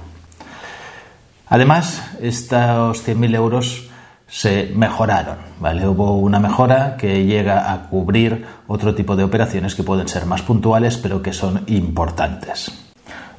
Además, 1.48 2.02
estos 2.20 3.06
100.000 3.06 3.36
euros 3.36 3.88
se 4.26 4.72
mejoraron, 4.74 5.36
¿vale? 5.60 5.86
Hubo 5.86 6.16
una 6.16 6.40
mejora 6.40 6.96
que 6.96 7.24
llega 7.24 7.72
a 7.72 7.88
cubrir 7.88 8.46
otro 8.66 8.96
tipo 8.96 9.14
de 9.14 9.22
operaciones 9.22 9.76
que 9.76 9.84
pueden 9.84 10.08
ser 10.08 10.26
más 10.26 10.42
puntuales, 10.42 10.96
pero 10.96 11.22
que 11.22 11.32
son 11.32 11.62
importantes. 11.68 12.91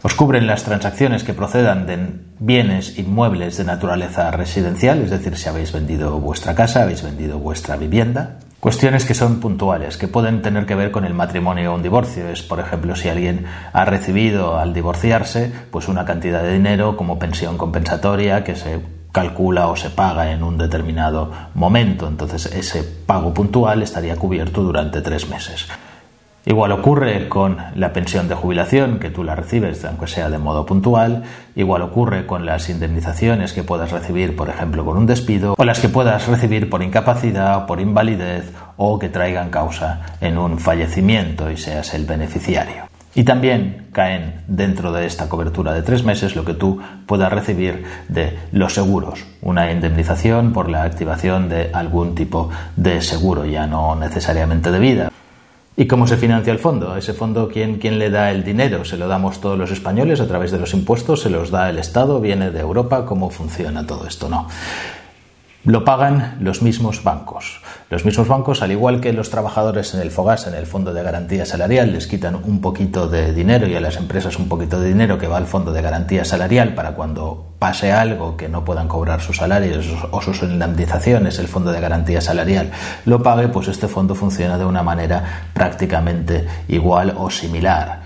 Os 0.03 0.15
cubren 0.15 0.47
las 0.47 0.63
transacciones 0.63 1.23
que 1.23 1.33
procedan 1.33 1.87
de 1.87 1.97
bienes 2.37 2.99
inmuebles 2.99 3.55
de 3.55 3.63
naturaleza 3.63 4.31
residencial, 4.31 5.01
es 5.01 5.11
decir, 5.11 5.37
si 5.37 5.47
habéis 5.47 5.71
vendido 5.71 6.19
vuestra 6.19 6.53
casa, 6.53 6.83
habéis 6.83 7.03
vendido 7.03 7.39
vuestra 7.39 7.77
vivienda. 7.77 8.39
Cuestiones 8.59 9.05
que 9.05 9.13
son 9.13 9.39
puntuales, 9.39 9.95
que 9.95 10.09
pueden 10.09 10.41
tener 10.41 10.65
que 10.65 10.75
ver 10.75 10.91
con 10.91 11.05
el 11.05 11.13
matrimonio 11.13 11.71
o 11.71 11.75
un 11.75 11.83
divorcio. 11.83 12.27
Es, 12.27 12.43
por 12.43 12.59
ejemplo, 12.59 12.97
si 12.97 13.07
alguien 13.07 13.45
ha 13.71 13.85
recibido 13.85 14.59
al 14.59 14.73
divorciarse, 14.73 15.53
pues 15.71 15.87
una 15.87 16.03
cantidad 16.03 16.43
de 16.43 16.51
dinero 16.51 16.97
como 16.97 17.17
pensión 17.17 17.57
compensatoria 17.57 18.43
que 18.43 18.57
se 18.57 18.81
calcula 19.13 19.69
o 19.69 19.77
se 19.77 19.89
paga 19.89 20.33
en 20.33 20.43
un 20.43 20.57
determinado 20.57 21.31
momento. 21.53 22.09
Entonces, 22.09 22.47
ese 22.47 22.83
pago 22.83 23.33
puntual 23.33 23.81
estaría 23.81 24.17
cubierto 24.17 24.63
durante 24.63 24.99
tres 25.01 25.29
meses. 25.29 25.69
Igual 26.45 26.73
ocurre 26.73 27.29
con 27.29 27.57
la 27.73 27.93
pensión 27.93 28.27
de 28.27 28.35
jubilación, 28.35 28.99
que 28.99 29.09
tú 29.09 29.23
la 29.23 29.33
recibes, 29.33 29.85
aunque 29.85 30.07
sea 30.07 30.29
de 30.29 30.37
modo 30.37 30.65
puntual. 30.65 31.23
Igual 31.55 31.83
ocurre 31.83 32.25
con 32.25 32.45
las 32.45 32.69
indemnizaciones 32.69 33.53
que 33.53 33.63
puedas 33.63 33.91
recibir, 33.91 34.35
por 34.35 34.49
ejemplo, 34.49 34.83
con 34.83 34.97
un 34.97 35.05
despido, 35.05 35.55
o 35.57 35.63
las 35.63 35.79
que 35.79 35.87
puedas 35.87 36.27
recibir 36.27 36.69
por 36.69 36.83
incapacidad, 36.83 37.65
por 37.65 37.79
invalidez, 37.79 38.51
o 38.75 38.99
que 38.99 39.07
traigan 39.07 39.51
causa 39.51 40.01
en 40.19 40.37
un 40.37 40.59
fallecimiento 40.59 41.49
y 41.49 41.55
seas 41.55 41.93
el 41.93 42.05
beneficiario. 42.05 42.87
Y 43.15 43.23
también 43.23 43.87
caen 43.93 44.41
dentro 44.47 44.91
de 44.91 45.05
esta 45.05 45.29
cobertura 45.29 45.71
de 45.71 45.83
tres 45.83 46.03
meses 46.03 46.35
lo 46.35 46.43
que 46.43 46.55
tú 46.55 46.81
puedas 47.05 47.31
recibir 47.31 47.85
de 48.09 48.37
los 48.51 48.73
seguros, 48.73 49.23
una 49.41 49.71
indemnización 49.71 50.51
por 50.51 50.67
la 50.67 50.83
activación 50.83 51.47
de 51.47 51.69
algún 51.73 52.15
tipo 52.15 52.49
de 52.75 53.01
seguro, 53.01 53.45
ya 53.45 53.65
no 53.65 53.95
necesariamente 53.95 54.71
de 54.71 54.79
vida. 54.79 55.09
¿Y 55.75 55.87
cómo 55.87 56.05
se 56.05 56.17
financia 56.17 56.53
el 56.53 56.59
fondo? 56.59 56.95
ese 56.95 57.13
fondo, 57.13 57.49
¿quién, 57.51 57.79
¿quién, 57.79 57.97
le 57.97 58.11
da 58.11 58.29
el 58.29 58.43
dinero? 58.43 58.85
¿Se 58.85 58.95
lo 58.95 59.07
damos 59.07 59.41
todos 59.41 59.57
los 59.57 59.71
españoles 59.71 60.21
a 60.21 60.27
través 60.27 60.51
de 60.51 60.59
los 60.59 60.73
impuestos? 60.75 61.21
¿Se 61.21 61.31
los 61.31 61.49
da 61.49 61.69
el 61.69 61.79
Estado? 61.79 62.21
¿Viene 62.21 62.51
de 62.51 62.59
Europa? 62.59 63.05
¿Cómo 63.05 63.31
funciona 63.31 63.87
todo 63.87 64.05
esto? 64.05 64.29
No. 64.29 64.47
Lo 65.65 65.85
pagan 65.85 66.35
los 66.41 66.61
mismos 66.61 67.05
bancos. 67.05 67.61
Los 67.89 68.03
mismos 68.03 68.27
bancos, 68.27 68.61
al 68.61 68.73
igual 68.73 68.99
que 68.99 69.13
los 69.13 69.29
trabajadores 69.29 69.93
en 69.93 70.01
el 70.01 70.11
FOGAS, 70.11 70.47
en 70.47 70.55
el 70.55 70.65
Fondo 70.65 70.93
de 70.93 71.01
Garantía 71.03 71.45
Salarial, 71.45 71.93
les 71.93 72.05
quitan 72.05 72.35
un 72.35 72.59
poquito 72.59 73.07
de 73.07 73.31
dinero 73.31 73.65
y 73.65 73.75
a 73.75 73.79
las 73.79 73.95
empresas 73.95 74.37
un 74.37 74.49
poquito 74.49 74.77
de 74.77 74.89
dinero 74.89 75.17
que 75.17 75.27
va 75.27 75.37
al 75.37 75.45
Fondo 75.45 75.71
de 75.71 75.81
Garantía 75.81 76.25
Salarial 76.25 76.75
para 76.75 76.95
cuando 76.95 77.53
pase 77.59 77.93
algo 77.93 78.35
que 78.35 78.49
no 78.49 78.65
puedan 78.65 78.89
cobrar 78.89 79.21
sus 79.21 79.37
salarios 79.37 79.87
o 80.11 80.21
sus 80.21 80.43
indemnizaciones, 80.43 81.39
el 81.39 81.47
Fondo 81.47 81.71
de 81.71 81.79
Garantía 81.79 82.19
Salarial 82.19 82.69
lo 83.05 83.23
pague, 83.23 83.47
pues 83.47 83.69
este 83.69 83.87
fondo 83.87 84.15
funciona 84.15 84.57
de 84.57 84.65
una 84.65 84.83
manera 84.83 85.47
prácticamente 85.53 86.45
igual 86.67 87.13
o 87.17 87.29
similar. 87.29 88.01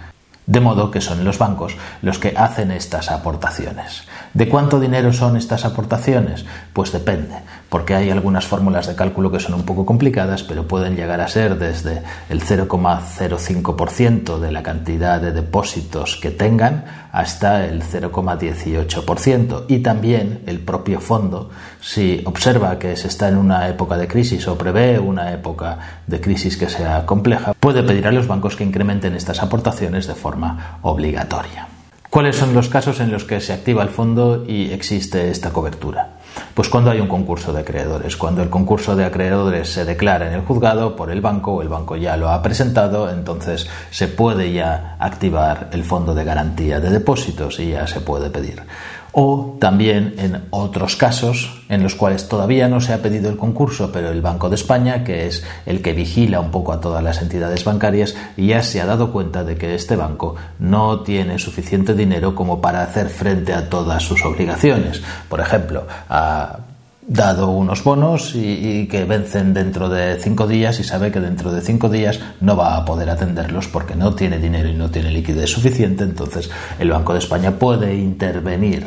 De 0.45 0.59
modo 0.59 0.91
que 0.91 1.01
son 1.01 1.25
los 1.25 1.39
bancos 1.39 1.75
los 2.03 2.19
que 2.19 2.35
hacen 2.37 2.69
estas 2.69 3.09
aportaciones. 3.09 4.06
¿De 4.33 4.49
cuánto 4.49 4.79
dinero 4.79 5.13
son 5.13 5.37
estas 5.37 5.65
aportaciones? 5.65 6.45
Pues 6.73 6.91
depende, 6.91 7.35
porque 7.69 7.95
hay 7.95 8.09
algunas 8.09 8.45
fórmulas 8.45 8.87
de 8.87 8.95
cálculo 8.95 9.31
que 9.31 9.39
son 9.39 9.53
un 9.55 9.63
poco 9.63 9.85
complicadas, 9.85 10.43
pero 10.43 10.67
pueden 10.67 10.95
llegar 10.95 11.21
a 11.21 11.27
ser 11.27 11.57
desde 11.57 12.03
el 12.29 12.41
0,05% 12.41 14.39
de 14.39 14.51
la 14.51 14.63
cantidad 14.63 15.19
de 15.21 15.31
depósitos 15.31 16.17
que 16.17 16.31
tengan 16.31 16.85
hasta 17.11 17.65
el 17.65 17.81
0,18%. 17.81 19.65
Y 19.67 19.79
también 19.79 20.43
el 20.45 20.59
propio 20.59 20.99
fondo, 20.99 21.49
si 21.81 22.21
observa 22.25 22.77
que 22.77 22.95
se 22.95 23.07
está 23.07 23.29
en 23.29 23.37
una 23.37 23.67
época 23.69 23.97
de 23.97 24.07
crisis 24.07 24.47
o 24.47 24.57
prevé 24.57 24.99
una 24.99 25.33
época 25.33 25.79
de 26.05 26.21
crisis 26.21 26.57
que 26.57 26.69
sea 26.69 27.05
compleja, 27.05 27.53
puede 27.53 27.83
pedir 27.83 28.07
a 28.07 28.11
los 28.11 28.27
bancos 28.27 28.55
que 28.55 28.63
incrementen 28.63 29.15
estas 29.15 29.41
aportaciones 29.41 30.07
de 30.07 30.15
forma 30.15 30.79
obligatoria. 30.81 31.67
¿Cuáles 32.09 32.37
son 32.37 32.53
los 32.53 32.69
casos 32.69 33.01
en 33.01 33.11
los 33.11 33.25
que 33.25 33.41
se 33.41 33.51
activa 33.51 33.83
el 33.83 33.89
fondo 33.89 34.45
y 34.47 34.71
existe 34.71 35.29
esta 35.29 35.51
cobertura? 35.51 36.17
Pues 36.53 36.69
cuando 36.69 36.89
hay 36.89 37.01
un 37.01 37.07
concurso 37.07 37.51
de 37.51 37.61
acreedores, 37.61 38.15
cuando 38.15 38.41
el 38.41 38.49
concurso 38.49 38.95
de 38.95 39.03
acreedores 39.03 39.69
se 39.73 39.83
declara 39.83 40.27
en 40.27 40.33
el 40.33 40.41
juzgado 40.41 40.95
por 40.95 41.11
el 41.11 41.19
banco 41.19 41.61
el 41.61 41.67
banco 41.67 41.97
ya 41.97 42.15
lo 42.15 42.29
ha 42.29 42.41
presentado, 42.41 43.11
entonces 43.11 43.67
se 43.91 44.07
puede 44.07 44.53
ya 44.53 44.95
activar 44.99 45.69
el 45.73 45.83
fondo 45.83 46.15
de 46.15 46.23
garantía 46.23 46.79
de 46.79 46.91
depósitos 46.91 47.59
y 47.59 47.71
ya 47.71 47.85
se 47.87 47.99
puede 47.99 48.29
pedir 48.29 48.63
o 49.11 49.57
también 49.59 50.15
en 50.17 50.43
otros 50.49 50.95
casos 50.95 51.63
en 51.69 51.83
los 51.83 51.95
cuales 51.95 52.29
todavía 52.29 52.67
no 52.67 52.81
se 52.81 52.93
ha 52.93 53.01
pedido 53.01 53.29
el 53.29 53.37
concurso, 53.37 53.91
pero 53.91 54.09
el 54.09 54.21
Banco 54.21 54.49
de 54.49 54.55
España, 54.55 55.03
que 55.03 55.27
es 55.27 55.43
el 55.65 55.81
que 55.81 55.93
vigila 55.93 56.39
un 56.39 56.51
poco 56.51 56.71
a 56.71 56.79
todas 56.79 57.03
las 57.03 57.21
entidades 57.21 57.63
bancarias, 57.63 58.15
ya 58.37 58.63
se 58.63 58.81
ha 58.81 58.85
dado 58.85 59.11
cuenta 59.11 59.43
de 59.43 59.57
que 59.57 59.75
este 59.75 59.95
banco 59.95 60.35
no 60.59 61.01
tiene 61.01 61.39
suficiente 61.39 61.93
dinero 61.93 62.35
como 62.35 62.61
para 62.61 62.83
hacer 62.83 63.09
frente 63.09 63.53
a 63.53 63.69
todas 63.69 64.03
sus 64.03 64.23
obligaciones. 64.23 65.01
Por 65.27 65.39
ejemplo, 65.39 65.85
a 66.09 66.59
dado 67.07 67.49
unos 67.49 67.83
bonos 67.83 68.35
y, 68.35 68.85
que 68.87 69.05
vencen 69.05 69.53
dentro 69.53 69.87
de 69.87 70.19
cinco 70.19 70.45
días 70.45 70.79
y 70.79 70.83
sabe 70.83 71.11
que 71.11 71.21
dentro 71.21 71.51
de 71.51 71.61
cinco 71.61 71.89
días 71.89 72.19
no 72.41 72.57
va 72.57 72.75
a 72.75 72.85
poder 72.85 73.09
atenderlos 73.09 73.67
porque 73.69 73.95
no 73.95 74.13
tiene 74.13 74.37
dinero 74.37 74.67
y 74.67 74.73
no 74.73 74.91
tiene 74.91 75.11
liquidez 75.11 75.49
suficiente, 75.49 76.03
entonces 76.03 76.49
el 76.77 76.91
Banco 76.91 77.13
de 77.13 77.19
España 77.19 77.51
puede 77.51 77.95
intervenir. 77.95 78.85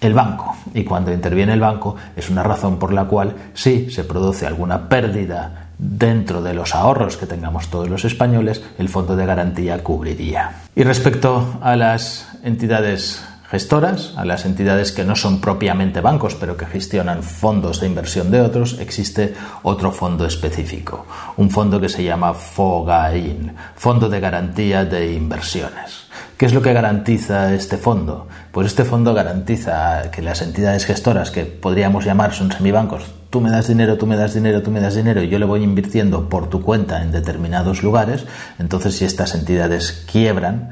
El 0.00 0.12
banco. 0.12 0.54
Y 0.74 0.84
cuando 0.84 1.12
interviene 1.12 1.54
el 1.54 1.60
banco 1.60 1.96
es 2.14 2.28
una 2.28 2.42
razón 2.42 2.78
por 2.78 2.92
la 2.92 3.06
cual 3.06 3.34
si 3.54 3.90
se 3.90 4.04
produce 4.04 4.46
alguna 4.46 4.86
pérdida 4.86 5.70
dentro 5.78 6.42
de 6.42 6.52
los 6.52 6.74
ahorros 6.74 7.16
que 7.16 7.26
tengamos 7.26 7.68
todos 7.68 7.88
los 7.88 8.04
españoles, 8.04 8.62
el 8.78 8.90
fondo 8.90 9.16
de 9.16 9.24
garantía 9.24 9.82
cubriría. 9.82 10.62
Y 10.76 10.82
respecto 10.82 11.58
a 11.62 11.74
las 11.74 12.28
entidades 12.42 13.24
gestoras, 13.54 14.14
a 14.16 14.24
las 14.24 14.46
entidades 14.46 14.90
que 14.90 15.04
no 15.04 15.14
son 15.14 15.40
propiamente 15.40 16.00
bancos, 16.00 16.34
pero 16.34 16.56
que 16.56 16.66
gestionan 16.66 17.22
fondos 17.22 17.78
de 17.78 17.86
inversión 17.86 18.32
de 18.32 18.40
otros, 18.40 18.80
existe 18.80 19.32
otro 19.62 19.92
fondo 19.92 20.26
específico, 20.26 21.06
un 21.36 21.50
fondo 21.50 21.80
que 21.80 21.88
se 21.88 22.02
llama 22.02 22.34
FOGAIN, 22.34 23.54
Fondo 23.76 24.08
de 24.08 24.18
Garantía 24.18 24.84
de 24.84 25.12
Inversiones. 25.12 26.08
¿Qué 26.36 26.46
es 26.46 26.52
lo 26.52 26.62
que 26.62 26.72
garantiza 26.72 27.54
este 27.54 27.76
fondo? 27.76 28.26
Pues 28.50 28.66
este 28.66 28.82
fondo 28.82 29.14
garantiza 29.14 30.10
que 30.10 30.20
las 30.20 30.42
entidades 30.42 30.84
gestoras, 30.84 31.30
que 31.30 31.44
podríamos 31.44 32.04
llamar 32.04 32.32
son 32.32 32.50
semibancos, 32.50 33.04
tú 33.30 33.40
me 33.40 33.52
das 33.52 33.68
dinero, 33.68 33.96
tú 33.96 34.08
me 34.08 34.16
das 34.16 34.34
dinero, 34.34 34.62
tú 34.62 34.72
me 34.72 34.80
das 34.80 34.96
dinero 34.96 35.22
y 35.22 35.28
yo 35.28 35.38
le 35.38 35.44
voy 35.44 35.62
invirtiendo 35.62 36.28
por 36.28 36.50
tu 36.50 36.60
cuenta 36.60 37.02
en 37.02 37.12
determinados 37.12 37.84
lugares, 37.84 38.26
entonces 38.58 38.96
si 38.96 39.04
estas 39.04 39.36
entidades 39.36 40.04
quiebran, 40.10 40.70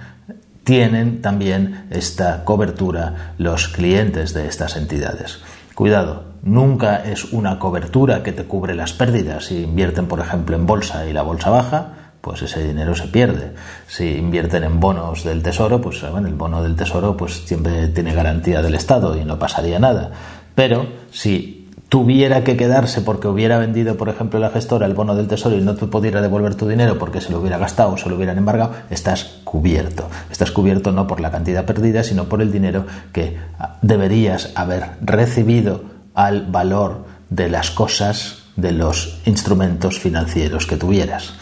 tienen 0.64 1.20
también 1.22 1.86
esta 1.90 2.44
cobertura 2.44 3.34
los 3.38 3.68
clientes 3.68 4.34
de 4.34 4.46
estas 4.46 4.76
entidades. 4.76 5.40
Cuidado, 5.74 6.24
nunca 6.42 6.96
es 6.96 7.32
una 7.32 7.58
cobertura 7.58 8.22
que 8.22 8.32
te 8.32 8.44
cubre 8.44 8.74
las 8.74 8.92
pérdidas. 8.92 9.46
Si 9.46 9.62
invierten, 9.62 10.06
por 10.06 10.20
ejemplo, 10.20 10.54
en 10.56 10.66
bolsa 10.66 11.06
y 11.06 11.12
la 11.12 11.22
bolsa 11.22 11.50
baja, 11.50 11.94
pues 12.20 12.42
ese 12.42 12.62
dinero 12.62 12.94
se 12.94 13.08
pierde. 13.08 13.52
Si 13.88 14.16
invierten 14.16 14.64
en 14.64 14.78
bonos 14.78 15.24
del 15.24 15.42
tesoro, 15.42 15.80
pues 15.80 16.00
bueno, 16.10 16.28
el 16.28 16.34
bono 16.34 16.62
del 16.62 16.76
tesoro 16.76 17.16
pues 17.16 17.42
siempre 17.44 17.88
tiene 17.88 18.14
garantía 18.14 18.62
del 18.62 18.74
Estado 18.74 19.16
y 19.16 19.24
no 19.24 19.38
pasaría 19.38 19.78
nada. 19.78 20.12
Pero 20.54 20.86
si 21.10 21.61
tuviera 21.92 22.42
que 22.42 22.56
quedarse 22.56 23.02
porque 23.02 23.28
hubiera 23.28 23.58
vendido, 23.58 23.98
por 23.98 24.08
ejemplo, 24.08 24.40
la 24.40 24.48
gestora 24.48 24.86
el 24.86 24.94
bono 24.94 25.14
del 25.14 25.28
tesoro 25.28 25.58
y 25.58 25.60
no 25.60 25.74
te 25.74 25.86
pudiera 25.86 26.22
devolver 26.22 26.54
tu 26.54 26.66
dinero 26.66 26.98
porque 26.98 27.20
se 27.20 27.30
lo 27.30 27.38
hubiera 27.38 27.58
gastado 27.58 27.92
o 27.92 27.98
se 27.98 28.08
lo 28.08 28.16
hubieran 28.16 28.38
embargado, 28.38 28.72
estás 28.88 29.40
cubierto. 29.44 30.08
Estás 30.30 30.50
cubierto 30.52 30.90
no 30.90 31.06
por 31.06 31.20
la 31.20 31.30
cantidad 31.30 31.66
perdida, 31.66 32.02
sino 32.02 32.24
por 32.30 32.40
el 32.40 32.50
dinero 32.50 32.86
que 33.12 33.36
ah, 33.58 33.76
deberías 33.82 34.52
haber 34.54 34.92
recibido 35.02 35.82
al 36.14 36.46
valor 36.46 37.04
de 37.28 37.50
las 37.50 37.70
cosas, 37.70 38.38
de 38.56 38.72
los 38.72 39.20
instrumentos 39.26 39.98
financieros 39.98 40.66
que 40.66 40.78
tuvieras. 40.78 41.34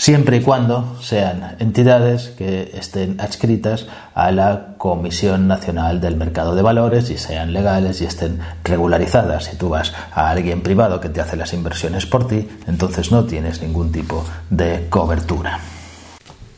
Siempre 0.00 0.38
y 0.38 0.40
cuando 0.40 0.96
sean 1.02 1.56
entidades 1.58 2.28
que 2.30 2.70
estén 2.72 3.20
adscritas 3.20 3.86
a 4.14 4.32
la 4.32 4.68
Comisión 4.78 5.46
Nacional 5.46 6.00
del 6.00 6.16
Mercado 6.16 6.54
de 6.54 6.62
Valores 6.62 7.10
y 7.10 7.18
sean 7.18 7.52
legales 7.52 8.00
y 8.00 8.06
estén 8.06 8.40
regularizadas. 8.64 9.44
Si 9.44 9.56
tú 9.58 9.68
vas 9.68 9.92
a 10.14 10.30
alguien 10.30 10.62
privado 10.62 11.00
que 11.00 11.10
te 11.10 11.20
hace 11.20 11.36
las 11.36 11.52
inversiones 11.52 12.06
por 12.06 12.26
ti, 12.26 12.48
entonces 12.66 13.12
no 13.12 13.24
tienes 13.24 13.60
ningún 13.60 13.92
tipo 13.92 14.24
de 14.48 14.86
cobertura. 14.88 15.60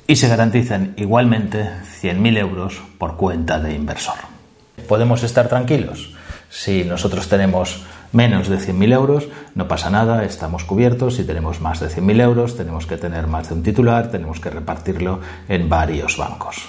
Y 0.07 0.15
se 0.15 0.29
garantizan 0.29 0.95
igualmente 0.97 1.69
100.000 2.01 2.39
euros 2.39 2.81
por 2.97 3.17
cuenta 3.17 3.59
de 3.59 3.75
inversor. 3.75 4.19
¿Podemos 4.87 5.25
estar 5.25 5.49
tranquilos? 5.49 6.15
Si 6.49 6.85
nosotros 6.85 7.27
tenemos 7.27 7.83
menos 8.13 8.49
de 8.49 8.59
100.000 8.59 8.93
euros, 8.93 9.29
no 9.55 9.69
pasa 9.69 9.91
nada, 9.91 10.25
estamos 10.25 10.65
cubiertos. 10.65 11.17
Si 11.17 11.25
tenemos 11.25 11.61
más 11.61 11.81
de 11.81 11.89
100.000 11.89 12.21
euros, 12.21 12.57
tenemos 12.57 12.87
que 12.87 12.97
tener 12.97 13.27
más 13.27 13.49
de 13.49 13.55
un 13.55 13.63
titular, 13.63 14.11
tenemos 14.11 14.41
que 14.41 14.51
repartirlo 14.51 15.21
en 15.49 15.69
varios 15.69 16.17
bancos. 16.17 16.69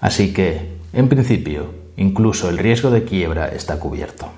Así 0.00 0.32
que, 0.32 0.76
en 0.92 1.08
principio, 1.08 1.74
incluso 1.96 2.48
el 2.48 2.58
riesgo 2.58 2.90
de 2.90 3.04
quiebra 3.04 3.48
está 3.48 3.78
cubierto. 3.78 4.28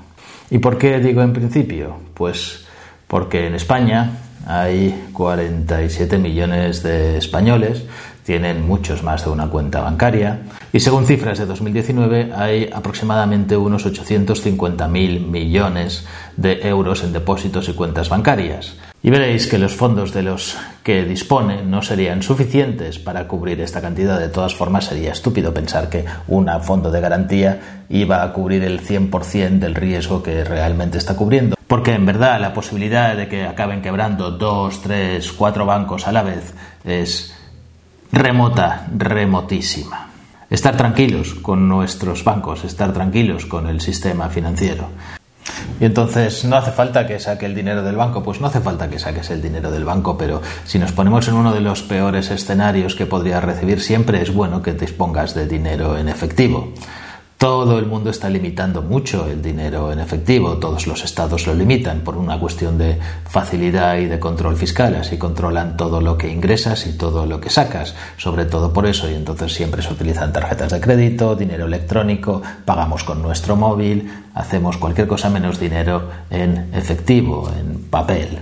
¿Y 0.50 0.59
por 0.59 0.78
qué 0.78 0.99
digo 0.99 1.23
en 1.23 1.33
principio? 1.33 1.97
Pues 2.14 2.67
porque 3.07 3.47
en 3.47 3.55
España 3.55 4.19
hay 4.47 5.11
47 5.12 6.19
millones 6.19 6.83
de 6.83 7.19
españoles 7.19 7.85
tienen 8.28 8.67
muchos 8.67 9.02
más 9.02 9.25
de 9.25 9.31
una 9.31 9.49
cuenta 9.49 9.81
bancaria 9.81 10.40
y 10.72 10.80
según 10.80 11.06
cifras 11.06 11.38
de 11.38 11.46
2019 11.46 12.32
hay 12.34 12.68
aproximadamente 12.72 13.56
unos 13.56 13.87
850.000 13.87 15.26
millones 15.26 16.06
de 16.37 16.68
euros 16.68 17.02
en 17.04 17.12
depósitos 17.12 17.68
y 17.68 17.72
cuentas 17.72 18.08
bancarias. 18.08 18.76
Y 19.00 19.10
veréis 19.10 19.46
que 19.46 19.58
los 19.58 19.76
fondos 19.76 20.12
de 20.12 20.25
los 20.25 20.58
que 20.82 21.04
dispone 21.04 21.62
no 21.62 21.82
serían 21.82 22.22
suficientes 22.22 22.98
para 22.98 23.28
cubrir 23.28 23.60
esta 23.60 23.80
cantidad. 23.80 24.18
De 24.18 24.28
todas 24.28 24.56
formas, 24.56 24.87
sería 24.87 25.12
estúpido 25.12 25.54
pensar 25.54 25.88
que 25.88 26.04
un 26.26 26.48
fondo 26.62 26.90
de 26.90 27.00
garantía 27.00 27.84
iba 27.88 28.25
a 28.25 28.32
cubrir 28.32 28.64
el 28.64 28.80
100% 28.84 29.60
del 29.60 29.76
riesgo 29.76 30.22
que 30.22 30.42
realmente 30.42 30.98
está 30.98 31.14
cubriendo. 31.14 31.56
Porque 31.68 31.92
en 31.92 32.06
verdad 32.06 32.40
la 32.40 32.52
posibilidad 32.52 33.16
de 33.16 33.28
que 33.28 33.44
acaben 33.44 33.82
quebrando 33.82 34.32
dos, 34.32 34.82
tres, 34.82 35.30
cuatro 35.32 35.64
bancos 35.64 36.08
a 36.08 36.12
la 36.12 36.22
vez 36.22 36.52
es 36.84 37.34
remota, 38.10 38.88
remotísima. 38.96 40.08
Estar 40.50 40.76
tranquilos 40.76 41.35
con 41.35 41.69
nuestros 41.69 42.25
bancos, 42.25 42.64
estar 42.64 42.95
tranquilos 42.95 43.45
con 43.45 43.67
el 43.67 43.83
sistema 43.83 44.31
financiero. 44.31 44.88
Y 45.78 45.85
entonces 45.85 46.45
no 46.45 46.57
hace 46.57 46.73
falta 46.73 47.07
que 47.07 47.21
saque 47.21 47.47
el 47.47 47.55
dinero 47.55 47.83
del 47.83 47.97
banco, 47.97 48.23
pues 48.23 48.40
no 48.40 48.47
hace 48.47 48.61
falta 48.61 48.88
que 48.88 48.99
saques 48.99 49.31
el 49.31 49.43
dinero 49.43 49.71
del 49.71 49.85
banco, 49.85 50.17
pero 50.17 50.40
si 50.64 50.78
nos 50.78 50.93
ponemos 50.93 51.28
en 51.28 51.35
uno 51.35 51.52
de 51.52 51.61
los 51.61 51.83
peores 51.83 52.31
escenarios 52.31 52.95
que 52.95 53.07
podrías 53.07 53.45
recibir, 53.45 53.81
siempre 53.81 54.23
es 54.23 54.33
bueno 54.33 54.62
que 54.62 54.73
dispongas 54.73 55.35
de 55.35 55.47
dinero 55.47 55.99
en 55.99 56.09
efectivo. 56.09 56.73
Todo 57.38 57.78
el 57.78 57.87
mundo 57.87 58.11
está 58.11 58.28
limitando 58.28 58.83
mucho 58.83 59.28
el 59.30 59.40
dinero 59.40 59.92
en 59.92 60.00
efectivo, 60.00 60.57
todos 60.57 60.88
los 60.88 61.04
estados 61.04 61.47
lo 61.47 61.54
limitan 61.54 62.00
por 62.00 62.16
una 62.16 62.37
cuestión 62.37 62.76
de 62.78 62.99
facilidad 63.30 63.97
y 63.99 64.07
de 64.07 64.18
control 64.18 64.57
fiscal, 64.57 64.97
así 64.97 65.18
controlan 65.18 65.76
todo 65.76 66.00
lo 66.00 66.18
que 66.18 66.33
ingresas 66.33 66.85
y 66.88 66.99
todo 66.99 67.26
lo 67.26 67.40
que 67.40 67.49
sacas, 67.49 67.95
sobre 68.16 68.45
todo 68.45 68.73
por 68.73 68.87
eso, 68.87 69.09
y 69.09 69.14
entonces 69.14 69.52
siempre 69.52 69.83
se 69.83 69.92
utilizan 69.92 70.33
tarjetas 70.33 70.73
de 70.73 70.80
crédito, 70.80 71.37
dinero 71.37 71.66
electrónico, 71.66 72.42
pagamos 72.64 73.04
con 73.04 73.23
nuestro 73.23 73.54
móvil, 73.54 74.11
hacemos 74.35 74.76
cualquier 74.76 75.07
cosa 75.07 75.30
menos 75.30 75.61
dinero 75.61 76.09
en 76.30 76.71
efectivo, 76.75 77.49
en 77.57 77.85
papel. 77.85 78.40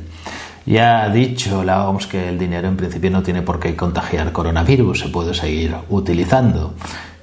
Ya 0.64 1.02
ha 1.02 1.10
dicho 1.10 1.62
la 1.62 1.86
OMS 1.86 2.06
que 2.06 2.30
el 2.30 2.38
dinero 2.38 2.66
en 2.66 2.78
principio 2.78 3.10
no 3.10 3.22
tiene 3.22 3.42
por 3.42 3.60
qué 3.60 3.76
contagiar 3.76 4.32
coronavirus, 4.32 5.00
se 5.00 5.08
puede 5.08 5.34
seguir 5.34 5.76
utilizando. 5.90 6.72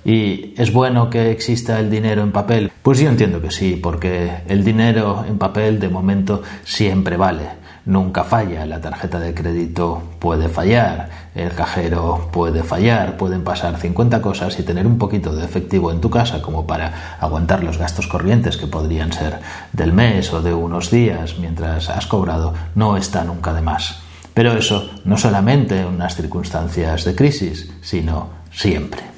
¿Y 0.05 0.53
es 0.57 0.73
bueno 0.73 1.09
que 1.09 1.31
exista 1.31 1.79
el 1.79 1.89
dinero 1.89 2.23
en 2.23 2.31
papel? 2.31 2.71
Pues 2.81 2.99
yo 2.99 3.09
entiendo 3.09 3.41
que 3.41 3.51
sí, 3.51 3.79
porque 3.81 4.41
el 4.47 4.63
dinero 4.63 5.23
en 5.27 5.37
papel 5.37 5.79
de 5.79 5.87
momento 5.87 6.41
siempre 6.63 7.15
vale. 7.15 7.63
Nunca 7.85 8.23
falla, 8.23 8.65
la 8.65 8.79
tarjeta 8.79 9.19
de 9.19 9.33
crédito 9.33 10.01
puede 10.19 10.47
fallar, 10.47 11.09
el 11.35 11.51
cajero 11.51 12.29
puede 12.31 12.63
fallar, 12.63 13.17
pueden 13.17 13.43
pasar 13.43 13.77
50 13.77 14.21
cosas 14.21 14.57
y 14.57 14.63
tener 14.63 14.87
un 14.87 14.97
poquito 14.97 15.35
de 15.35 15.43
efectivo 15.43 15.91
en 15.91 15.99
tu 15.99 16.09
casa 16.09 16.41
como 16.41 16.65
para 16.65 17.17
aguantar 17.19 17.61
los 17.61 17.77
gastos 17.77 18.07
corrientes 18.07 18.55
que 18.55 18.67
podrían 18.67 19.11
ser 19.11 19.39
del 19.73 19.91
mes 19.91 20.31
o 20.31 20.41
de 20.41 20.53
unos 20.53 20.91
días 20.91 21.39
mientras 21.39 21.89
has 21.89 22.07
cobrado 22.07 22.53
no 22.75 22.95
está 22.95 23.25
nunca 23.25 23.53
de 23.53 23.61
más. 23.61 24.01
Pero 24.33 24.53
eso 24.53 24.89
no 25.03 25.17
solamente 25.17 25.81
en 25.81 25.87
unas 25.87 26.15
circunstancias 26.15 27.03
de 27.03 27.15
crisis, 27.15 27.69
sino 27.81 28.29
siempre. 28.49 29.12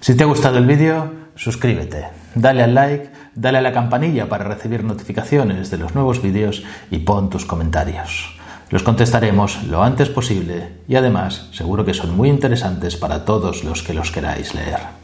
Si 0.00 0.16
te 0.16 0.24
ha 0.24 0.26
gustado 0.26 0.56
el 0.56 0.64
vídeo, 0.64 1.12
suscríbete, 1.34 2.06
dale 2.34 2.62
al 2.62 2.74
like, 2.74 3.10
dale 3.34 3.58
a 3.58 3.60
la 3.60 3.74
campanilla 3.74 4.30
para 4.30 4.44
recibir 4.44 4.82
notificaciones 4.82 5.70
de 5.70 5.76
los 5.76 5.94
nuevos 5.94 6.22
vídeos 6.22 6.64
y 6.90 7.00
pon 7.00 7.28
tus 7.28 7.44
comentarios. 7.44 8.34
Los 8.70 8.82
contestaremos 8.82 9.64
lo 9.64 9.82
antes 9.82 10.08
posible 10.08 10.78
y 10.88 10.96
además 10.96 11.50
seguro 11.52 11.84
que 11.84 11.92
son 11.92 12.16
muy 12.16 12.30
interesantes 12.30 12.96
para 12.96 13.26
todos 13.26 13.62
los 13.62 13.82
que 13.82 13.92
los 13.92 14.10
queráis 14.10 14.54
leer. 14.54 14.99